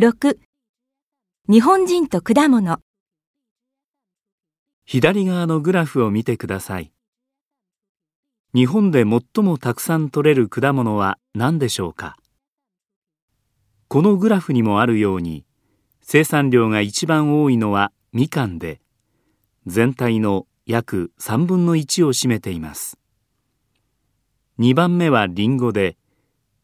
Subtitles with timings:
[0.00, 0.38] 6
[1.48, 2.78] 日本人と果物
[4.86, 6.92] 左側のグラフを見てください。
[8.54, 12.16] 日本で最もたくさん取れる果物は何でしょうか？
[13.88, 15.44] このグラフにもあるように、
[16.00, 18.80] 生産量が一番多いのはみかんで、
[19.66, 22.98] 全体の約3分の1を占めています。
[24.58, 25.98] 2番目はりんごで、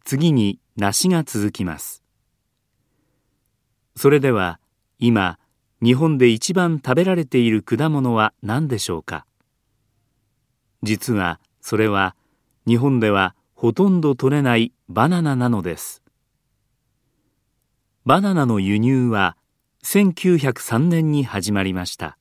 [0.03, 2.03] 次に梨が続きます。
[3.99, 4.61] それでは
[5.01, 5.41] 今
[5.83, 9.27] 日本で一番食べられている果物は何でしょうか？
[10.85, 12.15] 実はそれは
[12.65, 16.05] 日本ではほとんど取れないバナナなのです。
[18.07, 19.37] バナナの輸入は
[19.83, 22.19] 1903年に始まりました。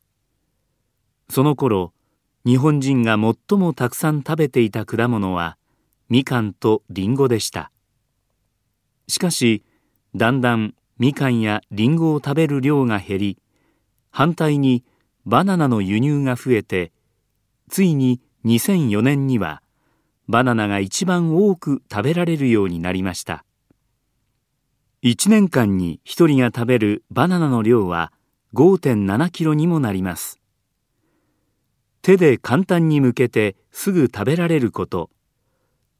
[1.30, 1.94] その頃
[2.44, 5.60] 日本人が最もたくさん食べていた果物は
[6.10, 7.72] みかんとりんごでした。
[9.08, 9.64] しかし
[10.16, 13.38] だんだんみかんやりんごを食べる量が減り
[14.10, 14.84] 反対に
[15.26, 16.92] バナナの輸入が増えて
[17.70, 19.62] ついに2004年には
[20.28, 23.46] バナナが一番多く食べられるようになりました。
[25.04, 28.12] 1年間に1人が食べるバナナの量は
[28.54, 30.40] 5.7キロにもなります。
[32.02, 35.10] 手で簡単に剥けてすぐ食べられること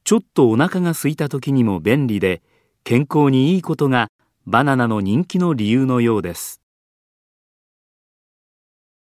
[0.06, 2.42] ちょっとお腹が空いた時にも便利で
[2.86, 4.10] 健康にいいことが
[4.50, 6.67] バナナの人気の理由のようです。